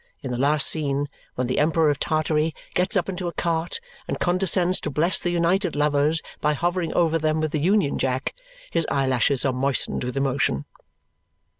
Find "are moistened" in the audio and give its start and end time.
9.45-10.03